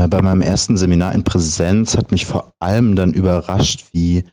Äh, 0.00 0.08
bei 0.08 0.22
meinem 0.22 0.42
ersten 0.42 0.76
Seminar 0.76 1.14
in 1.14 1.24
Präsenz 1.24 1.96
hat 1.96 2.10
mich 2.10 2.26
vor 2.26 2.54
allem 2.60 2.96
dann 2.96 3.12
überrascht, 3.12 3.86
wie, 3.92 4.24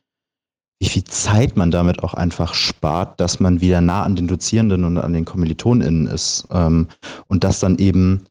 wie 0.80 0.88
viel 0.88 1.04
Zeit 1.04 1.58
man 1.58 1.72
damit 1.72 2.04
auch 2.04 2.14
einfach 2.14 2.54
spart, 2.54 3.20
dass 3.20 3.40
man 3.40 3.62
wieder 3.62 3.82
nah 3.82 4.04
an 4.04 4.16
den 4.16 4.28
Dozierenden 4.28 4.84
und 4.86 4.98
an 4.98 5.14
den 5.14 5.26
KommilitonInnen 5.26 6.08
ist. 6.08 6.48
Ähm, 6.52 6.88
und 7.28 7.44
das 7.44 7.60
dann 7.60 7.78
eben 7.78 8.26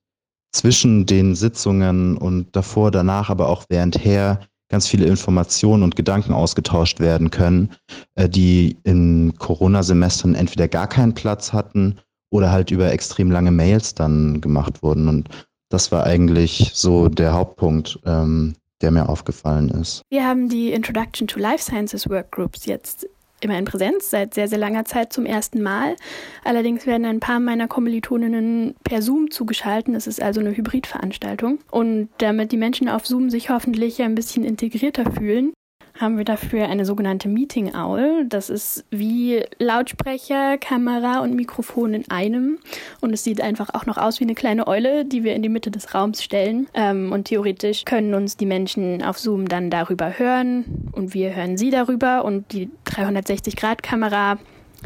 zwischen 0.52 1.04
den 1.04 1.34
Sitzungen 1.34 2.16
und 2.16 2.54
davor, 2.56 2.90
danach, 2.90 3.28
aber 3.28 3.48
auch 3.48 3.66
währendher 3.68 4.40
ganz 4.68 4.88
viele 4.88 5.06
Informationen 5.06 5.82
und 5.82 5.94
Gedanken 5.94 6.32
ausgetauscht 6.32 6.98
werden 6.98 7.30
können, 7.30 7.70
äh, 8.14 8.28
die 8.28 8.78
in 8.84 9.34
Corona-Semestern 9.38 10.34
entweder 10.34 10.68
gar 10.68 10.88
keinen 10.88 11.14
Platz 11.14 11.52
hatten 11.52 11.98
oder 12.30 12.50
halt 12.50 12.70
über 12.70 12.90
extrem 12.90 13.30
lange 13.30 13.50
Mails 13.50 13.94
dann 13.94 14.40
gemacht 14.40 14.82
wurden. 14.82 15.08
Und 15.08 15.28
das 15.68 15.92
war 15.92 16.04
eigentlich 16.04 16.72
so 16.74 17.08
der 17.08 17.32
Hauptpunkt, 17.32 17.98
ähm, 18.04 18.54
der 18.80 18.90
mir 18.90 19.08
aufgefallen 19.08 19.70
ist. 19.70 20.02
Wir 20.10 20.26
haben 20.26 20.48
die 20.48 20.72
Introduction 20.72 21.26
to 21.26 21.38
Life 21.38 21.62
Sciences 21.62 22.08
Workgroups 22.08 22.66
jetzt 22.66 23.08
immer 23.40 23.58
in 23.58 23.64
Präsenz, 23.64 24.10
seit 24.10 24.34
sehr, 24.34 24.48
sehr 24.48 24.58
langer 24.58 24.84
Zeit 24.84 25.12
zum 25.12 25.26
ersten 25.26 25.62
Mal. 25.62 25.96
Allerdings 26.44 26.86
werden 26.86 27.04
ein 27.04 27.20
paar 27.20 27.38
meiner 27.38 27.68
Kommilitoninnen 27.68 28.74
per 28.82 29.02
Zoom 29.02 29.30
zugeschaltet. 29.30 29.94
Es 29.94 30.06
ist 30.06 30.22
also 30.22 30.40
eine 30.40 30.56
Hybridveranstaltung. 30.56 31.58
Und 31.70 32.08
damit 32.18 32.52
die 32.52 32.56
Menschen 32.56 32.88
auf 32.88 33.06
Zoom 33.06 33.30
sich 33.30 33.50
hoffentlich 33.50 34.00
ein 34.02 34.14
bisschen 34.14 34.44
integrierter 34.44 35.10
fühlen, 35.12 35.52
haben 36.00 36.18
wir 36.18 36.24
dafür 36.24 36.68
eine 36.68 36.84
sogenannte 36.84 37.28
Meeting 37.28 37.74
Owl. 37.74 38.26
Das 38.28 38.50
ist 38.50 38.84
wie 38.90 39.42
Lautsprecher, 39.58 40.58
Kamera 40.58 41.20
und 41.20 41.34
Mikrofon 41.34 41.94
in 41.94 42.10
einem. 42.10 42.58
Und 43.00 43.12
es 43.12 43.24
sieht 43.24 43.40
einfach 43.40 43.70
auch 43.72 43.86
noch 43.86 43.96
aus 43.96 44.20
wie 44.20 44.24
eine 44.24 44.34
kleine 44.34 44.66
Eule, 44.66 45.04
die 45.04 45.24
wir 45.24 45.34
in 45.34 45.42
die 45.42 45.48
Mitte 45.48 45.70
des 45.70 45.94
Raums 45.94 46.22
stellen. 46.22 46.68
Ähm, 46.74 47.12
und 47.12 47.24
theoretisch 47.24 47.84
können 47.84 48.14
uns 48.14 48.36
die 48.36 48.46
Menschen 48.46 49.02
auf 49.02 49.18
Zoom 49.18 49.48
dann 49.48 49.70
darüber 49.70 50.18
hören 50.18 50.90
und 50.92 51.14
wir 51.14 51.34
hören 51.34 51.56
sie 51.56 51.70
darüber. 51.70 52.24
Und 52.24 52.52
die 52.52 52.68
360-Grad-Kamera 52.86 54.38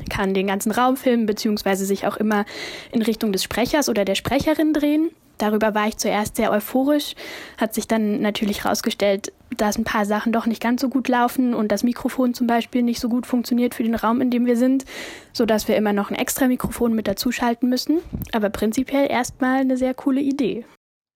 kann 0.09 0.35
den 0.35 0.47
ganzen 0.47 0.73
Raum 0.73 0.97
filmen, 0.97 1.27
beziehungsweise 1.27 1.85
sich 1.85 2.07
auch 2.07 2.17
immer 2.17 2.45
in 2.93 3.03
Richtung 3.03 3.33
des 3.33 3.43
Sprechers 3.43 3.89
oder 3.89 4.05
der 4.05 4.15
Sprecherin 4.15 4.73
drehen. 4.73 5.11
Darüber 5.41 5.75
war 5.75 5.89
ich 5.89 5.97
zuerst 5.97 6.37
sehr 6.37 6.53
euphorisch, 6.53 7.15
hat 7.57 7.73
sich 7.73 7.89
dann 7.89 8.21
natürlich 8.21 8.65
herausgestellt, 8.65 9.33
dass 9.57 9.79
ein 9.79 9.85
paar 9.85 10.05
Sachen 10.05 10.33
doch 10.33 10.47
nicht 10.47 10.63
ganz 10.63 10.83
so 10.83 10.91
gut 10.91 11.09
laufen 11.09 11.55
und 11.55 11.73
das 11.73 11.83
Mikrofon 11.83 12.35
zum 12.35 12.47
Beispiel 12.47 12.83
nicht 12.83 13.01
so 13.01 13.09
gut 13.09 13.27
funktioniert 13.27 13.75
für 13.75 13.83
den 13.83 13.95
Raum, 13.95 14.21
in 14.21 14.31
dem 14.31 14.45
wir 14.45 14.57
sind, 14.57 14.85
sodass 15.33 15.67
wir 15.67 15.77
immer 15.77 15.95
noch 15.95 16.11
ein 16.11 16.17
extra 16.17 16.47
Mikrofon 16.47 16.95
mit 16.95 17.09
dazuschalten 17.09 17.71
müssen. 17.71 18.01
Aber 18.33 18.51
prinzipiell 18.51 19.11
erstmal 19.11 19.61
eine 19.61 19.79
sehr 19.79 19.95
coole 19.95 20.21
Idee. 20.21 20.65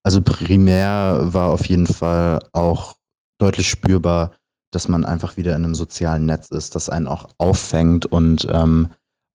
Also 0.05 0.22
primär 0.22 1.20
war 1.22 1.50
auf 1.50 1.66
jeden 1.66 1.86
Fall 1.86 2.41
auch 2.53 2.97
deutlich 3.38 3.69
spürbar, 3.69 4.33
dass 4.72 4.88
man 4.88 5.05
einfach 5.05 5.36
wieder 5.36 5.55
in 5.55 5.64
einem 5.64 5.75
sozialen 5.75 6.25
Netz 6.25 6.48
ist, 6.50 6.75
das 6.75 6.88
einen 6.88 7.09
auch 7.09 7.28
auffängt 7.36 8.06
und 8.06 8.47
ähm, 8.50 8.88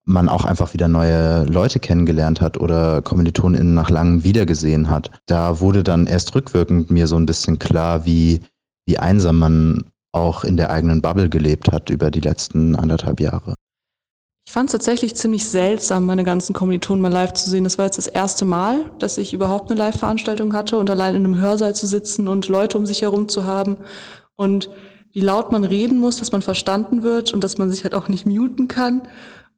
man 0.10 0.28
auch 0.28 0.44
einfach 0.44 0.74
wieder 0.74 0.88
neue 0.88 1.44
Leute 1.46 1.80
kennengelernt 1.80 2.42
hat 2.42 2.58
oder 2.58 3.02
KommilitonInnen 3.02 3.74
nach 3.74 3.90
langem 3.90 4.24
wiedergesehen 4.24 4.90
hat. 4.90 5.12
Da 5.28 5.60
wurde 5.60 5.84
dann 5.84 6.08
erst 6.08 6.34
rückwirkend 6.36 6.90
mir 6.90 7.08
so 7.08 7.16
ein 7.16 7.28
bisschen 7.28 7.60
klar, 7.60 8.06
wie, 8.06 8.42
wie 8.88 8.98
einsam 8.98 9.38
man 9.38 9.86
auch 10.12 10.44
in 10.44 10.58
der 10.58 10.72
eigenen 10.72 11.02
Bubble 11.02 11.30
gelebt 11.30 11.72
hat 11.72 11.92
über 11.92 12.10
die 12.10 12.22
letzten 12.22 12.76
anderthalb 12.76 13.20
Jahre. 13.20 13.54
Ich 14.48 14.54
fand 14.54 14.70
es 14.70 14.72
tatsächlich 14.72 15.16
ziemlich 15.16 15.48
seltsam, 15.48 16.08
meine 16.08 16.24
ganzen 16.24 16.54
Kommilitonen 16.54 17.04
mal 17.04 17.12
live 17.12 17.34
zu 17.34 17.48
sehen. 17.48 17.64
Das 17.64 17.78
war 17.78 17.86
jetzt 17.86 18.00
das 18.00 18.08
erste 18.08 18.46
Mal, 18.46 18.86
dass 18.98 19.20
ich 19.20 19.32
überhaupt 19.32 19.70
eine 19.70 19.78
Live-Veranstaltung 19.78 20.54
hatte 20.54 20.80
und 20.80 20.90
allein 20.90 21.14
in 21.14 21.24
einem 21.24 21.40
Hörsaal 21.40 21.76
zu 21.76 21.86
sitzen 21.86 22.28
und 22.28 22.48
Leute 22.48 22.80
um 22.80 22.88
sich 22.88 23.04
herum 23.04 23.30
zu 23.30 23.46
haben 23.46 23.78
und 24.36 24.72
wie 25.12 25.22
laut 25.22 25.52
man 25.52 25.64
reden 25.64 26.00
muss, 26.00 26.18
dass 26.18 26.32
man 26.32 26.42
verstanden 26.42 27.04
wird 27.04 27.32
und 27.32 27.44
dass 27.44 27.60
man 27.60 27.70
sich 27.70 27.84
halt 27.84 27.94
auch 27.94 28.08
nicht 28.08 28.26
muten 28.26 28.68
kann 28.68 29.04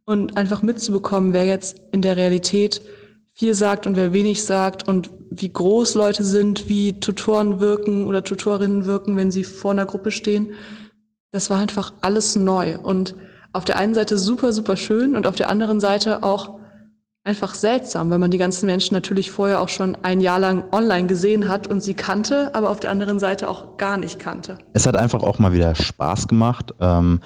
und 0.05 0.37
einfach 0.37 0.61
mitzubekommen, 0.61 1.33
wer 1.33 1.45
jetzt 1.45 1.81
in 1.91 2.01
der 2.01 2.17
Realität 2.17 2.81
viel 3.33 3.53
sagt 3.53 3.87
und 3.87 3.95
wer 3.95 4.13
wenig 4.13 4.43
sagt 4.43 4.87
und 4.87 5.09
wie 5.29 5.51
groß 5.51 5.95
Leute 5.95 6.23
sind, 6.23 6.67
wie 6.67 6.99
Tutoren 6.99 7.59
wirken 7.59 8.05
oder 8.05 8.23
Tutorinnen 8.23 8.85
wirken, 8.85 9.15
wenn 9.15 9.31
sie 9.31 9.43
vor 9.43 9.71
einer 9.71 9.85
Gruppe 9.85 10.11
stehen. 10.11 10.53
Das 11.31 11.49
war 11.49 11.59
einfach 11.59 11.93
alles 12.01 12.35
neu 12.35 12.77
und 12.77 13.15
auf 13.53 13.65
der 13.65 13.77
einen 13.77 13.93
Seite 13.93 14.17
super, 14.17 14.51
super 14.51 14.75
schön 14.75 15.15
und 15.15 15.27
auf 15.27 15.35
der 15.35 15.49
anderen 15.49 15.79
Seite 15.79 16.23
auch 16.23 16.59
einfach 17.23 17.53
seltsam, 17.53 18.09
weil 18.09 18.19
man 18.19 18.31
die 18.31 18.37
ganzen 18.37 18.65
Menschen 18.65 18.95
natürlich 18.95 19.31
vorher 19.31 19.61
auch 19.61 19.69
schon 19.69 19.95
ein 20.01 20.21
Jahr 20.21 20.39
lang 20.39 20.63
online 20.71 21.07
gesehen 21.07 21.47
hat 21.47 21.67
und 21.67 21.81
sie 21.81 21.93
kannte, 21.93 22.53
aber 22.55 22.69
auf 22.69 22.79
der 22.79 22.91
anderen 22.91 23.19
Seite 23.19 23.47
auch 23.47 23.77
gar 23.77 23.97
nicht 23.97 24.19
kannte. 24.19 24.57
Es 24.73 24.87
hat 24.87 24.95
einfach 24.97 25.21
auch 25.21 25.37
mal 25.37 25.53
wieder 25.53 25.75
Spaß 25.75 26.27
gemacht. 26.27 26.73
Ähm 26.79 27.21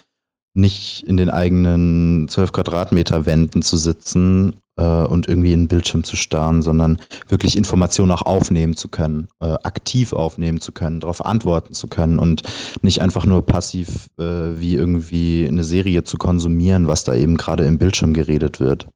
nicht 0.55 1.03
in 1.05 1.17
den 1.17 1.29
eigenen 1.29 2.27
12 2.27 2.51
Quadratmeter 2.53 3.25
Wänden 3.25 3.61
zu 3.61 3.77
sitzen 3.77 4.55
äh, 4.77 4.83
und 4.83 5.27
irgendwie 5.27 5.53
in 5.53 5.63
den 5.63 5.67
Bildschirm 5.67 6.03
zu 6.03 6.15
starren, 6.15 6.61
sondern 6.61 6.99
wirklich 7.27 7.57
Informationen 7.57 8.11
auch 8.11 8.23
aufnehmen 8.23 8.75
zu 8.75 8.87
können, 8.87 9.27
äh, 9.41 9.55
aktiv 9.63 10.13
aufnehmen 10.13 10.61
zu 10.61 10.71
können, 10.71 11.01
darauf 11.01 11.25
antworten 11.25 11.73
zu 11.73 11.87
können 11.87 12.19
und 12.19 12.43
nicht 12.81 13.01
einfach 13.01 13.25
nur 13.25 13.45
passiv 13.45 14.07
äh, 14.17 14.23
wie 14.23 14.75
irgendwie 14.75 15.45
eine 15.47 15.63
Serie 15.63 16.03
zu 16.03 16.17
konsumieren, 16.17 16.87
was 16.87 17.03
da 17.03 17.13
eben 17.13 17.37
gerade 17.37 17.65
im 17.65 17.77
Bildschirm 17.77 18.13
geredet 18.13 18.59
wird. 18.59 18.87